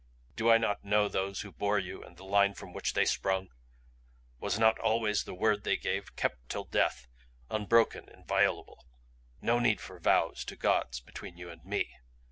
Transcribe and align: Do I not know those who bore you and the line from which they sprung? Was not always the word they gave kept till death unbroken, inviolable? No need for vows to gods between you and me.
Do 0.35 0.49
I 0.49 0.57
not 0.57 0.83
know 0.83 1.07
those 1.07 1.41
who 1.41 1.51
bore 1.51 1.77
you 1.77 2.03
and 2.03 2.17
the 2.17 2.25
line 2.25 2.55
from 2.55 2.73
which 2.73 2.93
they 2.93 3.05
sprung? 3.05 3.49
Was 4.39 4.57
not 4.57 4.79
always 4.79 5.25
the 5.25 5.35
word 5.35 5.63
they 5.63 5.77
gave 5.77 6.15
kept 6.15 6.49
till 6.49 6.63
death 6.63 7.07
unbroken, 7.51 8.09
inviolable? 8.09 8.83
No 9.41 9.59
need 9.59 9.79
for 9.79 9.99
vows 9.99 10.43
to 10.45 10.55
gods 10.55 11.01
between 11.01 11.37
you 11.37 11.51
and 11.51 11.63
me. 11.63 11.99